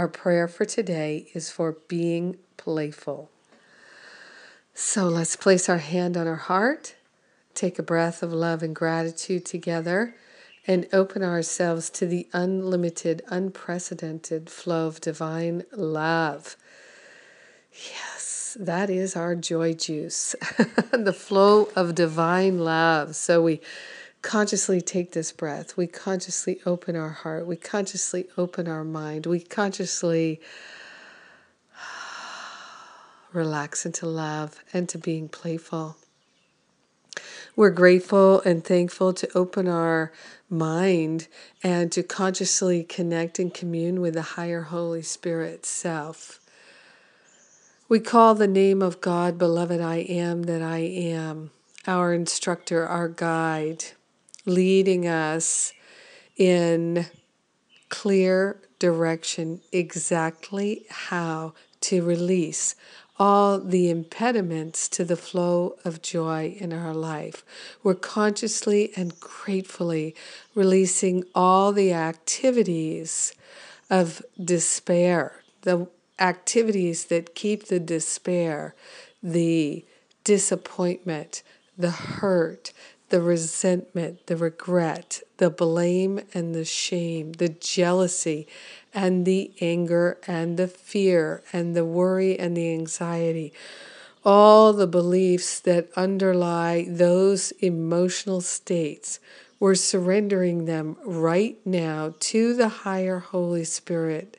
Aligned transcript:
our 0.00 0.08
prayer 0.08 0.48
for 0.48 0.64
today 0.64 1.26
is 1.34 1.50
for 1.50 1.72
being 1.86 2.38
playful. 2.56 3.28
So 4.72 5.04
let's 5.04 5.36
place 5.36 5.68
our 5.68 5.76
hand 5.76 6.16
on 6.16 6.26
our 6.26 6.36
heart, 6.36 6.94
take 7.52 7.78
a 7.78 7.82
breath 7.82 8.22
of 8.22 8.32
love 8.32 8.62
and 8.62 8.74
gratitude 8.74 9.44
together, 9.44 10.14
and 10.66 10.88
open 10.90 11.22
ourselves 11.22 11.90
to 11.90 12.06
the 12.06 12.26
unlimited, 12.32 13.20
unprecedented 13.28 14.48
flow 14.48 14.86
of 14.86 15.02
divine 15.02 15.64
love. 15.70 16.56
Yes, 17.70 18.56
that 18.58 18.88
is 18.88 19.14
our 19.14 19.34
joy 19.34 19.74
juice, 19.74 20.34
the 20.92 21.12
flow 21.12 21.68
of 21.76 21.94
divine 21.94 22.58
love. 22.60 23.16
So 23.16 23.42
we 23.42 23.60
consciously 24.22 24.80
take 24.80 25.12
this 25.12 25.32
breath. 25.32 25.76
We 25.76 25.86
consciously 25.86 26.60
open 26.66 26.96
our 26.96 27.10
heart. 27.10 27.46
We 27.46 27.56
consciously 27.56 28.26
open 28.36 28.68
our 28.68 28.84
mind. 28.84 29.26
We 29.26 29.40
consciously 29.40 30.40
relax 33.32 33.86
into 33.86 34.06
love 34.06 34.62
and 34.72 34.88
to 34.90 34.98
being 34.98 35.28
playful. 35.28 35.96
We're 37.56 37.70
grateful 37.70 38.40
and 38.42 38.64
thankful 38.64 39.12
to 39.14 39.28
open 39.36 39.66
our 39.66 40.12
mind 40.48 41.28
and 41.62 41.90
to 41.92 42.02
consciously 42.02 42.84
connect 42.84 43.38
and 43.38 43.52
commune 43.52 44.00
with 44.00 44.14
the 44.14 44.22
higher 44.22 44.62
Holy 44.62 45.02
Spirit 45.02 45.66
self. 45.66 46.40
We 47.88 47.98
call 47.98 48.34
the 48.34 48.46
name 48.46 48.82
of 48.82 49.00
God, 49.00 49.36
beloved 49.36 49.80
I 49.80 49.96
am 49.96 50.44
that 50.44 50.62
I 50.62 50.78
am, 50.78 51.50
our 51.88 52.14
instructor, 52.14 52.86
our 52.86 53.08
guide, 53.08 53.86
leading 54.46 55.06
us 55.06 55.72
in 56.36 57.06
clear 57.88 58.60
direction 58.78 59.60
exactly 59.72 60.86
how 60.88 61.52
to 61.80 62.02
release 62.02 62.74
all 63.18 63.60
the 63.60 63.90
impediments 63.90 64.88
to 64.88 65.04
the 65.04 65.16
flow 65.16 65.76
of 65.84 66.00
joy 66.00 66.56
in 66.58 66.72
our 66.72 66.94
life. 66.94 67.44
We're 67.82 67.94
consciously 67.94 68.92
and 68.96 69.20
gratefully 69.20 70.14
releasing 70.54 71.24
all 71.34 71.72
the 71.72 71.92
activities 71.92 73.34
of 73.90 74.22
despair, 74.42 75.42
the 75.62 75.86
activities 76.18 77.06
that 77.06 77.34
keep 77.34 77.66
the 77.66 77.80
despair, 77.80 78.74
the 79.22 79.84
disappointment, 80.24 81.42
the 81.76 81.90
hurt, 81.90 82.72
the 83.10 83.20
resentment, 83.20 84.26
the 84.26 84.36
regret, 84.36 85.20
the 85.36 85.50
blame 85.50 86.20
and 86.32 86.54
the 86.54 86.64
shame, 86.64 87.32
the 87.34 87.48
jealousy 87.48 88.46
and 88.94 89.26
the 89.26 89.52
anger 89.60 90.18
and 90.26 90.56
the 90.56 90.68
fear 90.68 91.42
and 91.52 91.76
the 91.76 91.84
worry 91.84 92.38
and 92.38 92.56
the 92.56 92.72
anxiety. 92.72 93.52
All 94.24 94.72
the 94.72 94.86
beliefs 94.86 95.60
that 95.60 95.88
underlie 95.96 96.86
those 96.88 97.52
emotional 97.60 98.40
states, 98.40 99.18
we're 99.58 99.74
surrendering 99.74 100.64
them 100.64 100.96
right 101.04 101.58
now 101.64 102.14
to 102.20 102.54
the 102.54 102.68
higher 102.68 103.18
Holy 103.18 103.64
Spirit 103.64 104.36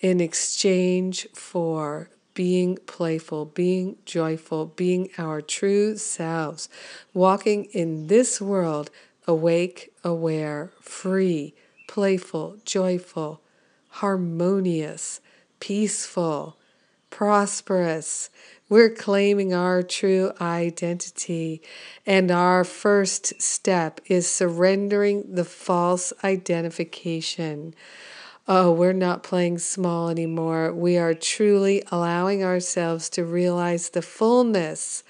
in 0.00 0.20
exchange 0.20 1.28
for 1.32 2.10
being 2.34 2.76
playful, 2.86 3.46
being 3.46 3.96
joyful, 4.04 4.66
being 4.66 5.08
our 5.18 5.40
true 5.40 5.96
selves, 5.96 6.68
walking 7.12 7.64
in 7.66 8.06
this 8.06 8.40
world 8.40 8.90
awake, 9.26 9.92
aware, 10.02 10.72
free, 10.80 11.54
playful, 11.86 12.56
joyful, 12.64 13.40
harmonious, 13.88 15.20
peaceful, 15.60 16.56
prosperous. 17.10 18.30
We're 18.68 18.90
claiming 18.90 19.52
our 19.52 19.82
true 19.82 20.32
identity. 20.40 21.60
And 22.06 22.30
our 22.30 22.64
first 22.64 23.40
step 23.40 24.00
is 24.06 24.26
surrendering 24.26 25.34
the 25.34 25.44
false 25.44 26.12
identification 26.24 27.74
oh, 28.48 28.72
we're 28.72 28.92
not 28.92 29.22
playing 29.22 29.58
small 29.58 30.08
anymore. 30.08 30.72
We 30.72 30.98
are 30.98 31.14
truly 31.14 31.82
allowing 31.90 32.42
ourselves 32.42 33.08
to 33.10 33.24
realize 33.24 33.90
the 33.90 34.02
fullness 34.02 35.04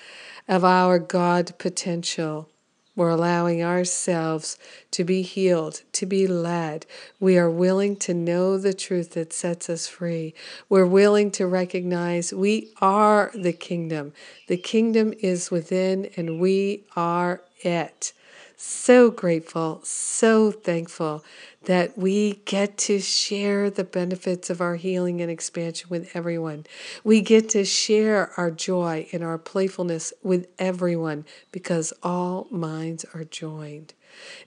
of 0.48 0.64
our 0.64 0.98
God 0.98 1.52
potential. 1.58 2.48
We're 2.94 3.08
allowing 3.08 3.62
ourselves 3.62 4.58
to 4.90 5.02
be 5.02 5.22
healed, 5.22 5.82
to 5.92 6.04
be 6.04 6.26
led. 6.26 6.84
We 7.18 7.38
are 7.38 7.50
willing 7.50 7.96
to 7.96 8.12
know 8.12 8.58
the 8.58 8.74
truth 8.74 9.12
that 9.12 9.32
sets 9.32 9.70
us 9.70 9.86
free. 9.86 10.34
We're 10.68 10.84
willing 10.84 11.30
to 11.32 11.46
recognize 11.46 12.34
we 12.34 12.70
are 12.82 13.30
the 13.34 13.54
kingdom. 13.54 14.12
The 14.46 14.58
kingdom 14.58 15.14
is 15.20 15.50
within, 15.50 16.10
and 16.16 16.38
we 16.38 16.84
are 16.94 17.40
it 17.62 18.12
so 18.62 19.10
grateful, 19.10 19.80
so 19.82 20.52
thankful 20.52 21.24
that 21.64 21.98
we 21.98 22.34
get 22.44 22.78
to 22.78 23.00
share 23.00 23.68
the 23.70 23.82
benefits 23.82 24.50
of 24.50 24.60
our 24.60 24.76
healing 24.76 25.20
and 25.20 25.30
expansion 25.30 25.88
with 25.90 26.08
everyone. 26.14 26.64
We 27.02 27.22
get 27.22 27.48
to 27.50 27.64
share 27.64 28.30
our 28.36 28.52
joy 28.52 29.08
and 29.12 29.24
our 29.24 29.38
playfulness 29.38 30.12
with 30.22 30.46
everyone 30.60 31.24
because 31.50 31.92
all 32.04 32.46
minds 32.50 33.04
are 33.14 33.24
joined. 33.24 33.94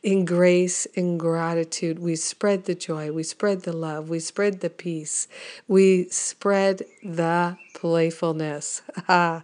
In 0.01 0.23
grace 0.23 0.87
and 0.95 1.19
gratitude, 1.19 1.99
we 1.99 2.15
spread 2.15 2.65
the 2.65 2.75
joy, 2.75 3.11
we 3.11 3.23
spread 3.23 3.63
the 3.63 3.73
love, 3.73 4.09
we 4.09 4.19
spread 4.19 4.61
the 4.61 4.69
peace, 4.69 5.27
we 5.67 6.07
spread 6.09 6.83
the 7.03 7.57
playfulness. 7.73 8.81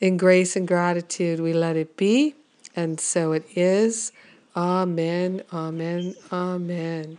In 0.00 0.16
grace 0.16 0.54
and 0.54 0.68
gratitude, 0.68 1.40
we 1.40 1.52
let 1.52 1.76
it 1.76 1.96
be 1.96 2.36
and 2.76 3.00
so 3.00 3.32
it 3.32 3.44
is. 3.54 4.12
Amen, 4.54 5.42
amen, 5.52 6.14
amen. 6.30 7.18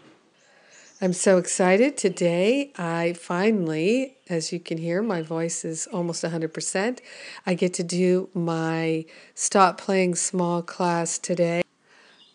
I'm 1.02 1.14
so 1.14 1.38
excited 1.38 1.98
today. 1.98 2.72
I 2.78 3.14
finally, 3.14 4.16
as 4.30 4.54
you 4.54 4.60
can 4.60 4.78
hear, 4.78 5.02
my 5.02 5.22
voice 5.22 5.66
is 5.66 5.88
almost 5.88 6.24
100%. 6.24 7.00
I 7.46 7.56
get 7.56 7.74
to 7.74 7.84
do 7.84 8.30
my 8.34 9.06
Stop 9.36 9.78
Playing 9.78 10.16
Small 10.16 10.62
class 10.62 11.18
today. 11.18 11.63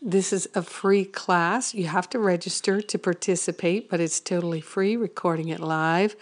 This 0.09 0.33
is 0.33 0.49
a 0.55 0.63
free 0.63 1.05
class. 1.05 1.75
You 1.75 1.89
have 1.89 2.09
to 2.09 2.19
register 2.19 2.81
to 2.81 2.99
participate, 2.99 3.91
but 3.91 4.01
it's 4.01 4.21
totally 4.21 4.63
free, 4.63 4.97
recording 4.97 5.49
it 5.49 5.61
live 5.61 6.17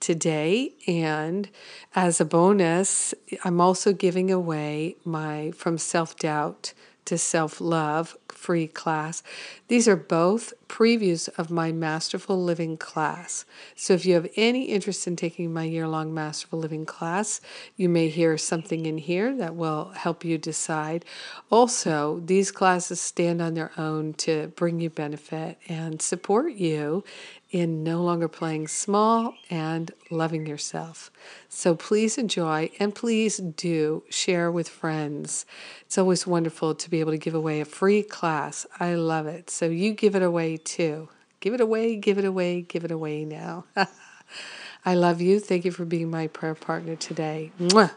today. 0.00 0.72
And 0.88 1.48
as 1.94 2.20
a 2.20 2.24
bonus, 2.24 3.14
I'm 3.44 3.60
also 3.60 3.92
giving 3.92 4.32
away 4.32 4.96
my 5.04 5.52
From 5.52 5.78
Self 5.78 6.16
Doubt 6.16 6.72
to 7.04 7.16
Self 7.16 7.60
Love 7.60 8.16
free 8.26 8.66
class. 8.66 9.22
These 9.68 9.86
are 9.86 9.94
both 9.94 10.52
previews 10.68 11.28
of 11.38 11.50
my 11.50 11.72
Masterful 11.72 12.42
Living 12.42 12.76
class. 12.76 13.44
So 13.74 13.94
if 13.94 14.06
you 14.06 14.14
have 14.14 14.28
any 14.36 14.64
interest 14.64 15.06
in 15.06 15.16
taking 15.16 15.52
my 15.52 15.64
year 15.64 15.88
long 15.88 16.14
Masterful 16.14 16.58
Living 16.58 16.86
class, 16.86 17.40
you 17.76 17.88
may 17.88 18.08
hear 18.08 18.38
something 18.38 18.86
in 18.86 18.98
here 18.98 19.34
that 19.36 19.56
will 19.56 19.92
help 19.96 20.24
you 20.24 20.38
decide. 20.38 21.04
Also, 21.50 22.20
these 22.24 22.52
classes 22.52 23.00
stand 23.00 23.40
on 23.40 23.54
their 23.54 23.72
own 23.76 24.14
to 24.14 24.48
bring 24.48 24.80
you 24.80 24.90
benefit 24.90 25.58
and 25.68 26.00
support 26.00 26.52
you 26.52 27.02
in 27.50 27.82
no 27.82 28.02
longer 28.02 28.28
playing 28.28 28.68
small 28.68 29.34
and 29.48 29.90
loving 30.10 30.46
yourself. 30.46 31.10
So 31.48 31.74
please 31.74 32.18
enjoy 32.18 32.70
and 32.78 32.94
please 32.94 33.38
do 33.38 34.02
share 34.10 34.52
with 34.52 34.68
friends. 34.68 35.46
It's 35.86 35.96
always 35.96 36.26
wonderful 36.26 36.74
to 36.74 36.90
be 36.90 37.00
able 37.00 37.12
to 37.12 37.18
give 37.18 37.34
away 37.34 37.60
a 37.60 37.64
free 37.64 38.02
class. 38.02 38.66
I 38.78 38.94
love 38.94 39.26
it. 39.26 39.48
So 39.48 39.66
you 39.66 39.92
give 39.92 40.14
it 40.14 40.22
away 40.22 40.57
too. 40.58 41.10
Give 41.40 41.54
it 41.54 41.60
away, 41.62 41.96
give 41.96 42.18
it 42.18 42.26
away, 42.26 42.62
give 42.62 42.84
it 42.84 42.92
away 42.92 43.24
now. 43.24 43.66
I 44.86 44.94
love 44.94 45.20
you. 45.22 45.40
Thank 45.40 45.64
you 45.64 45.72
for 45.72 45.84
being 45.86 46.10
my 46.10 46.28
prayer 46.28 46.54
partner 46.56 46.96
today. 46.96 47.52
Mwah. 47.60 47.92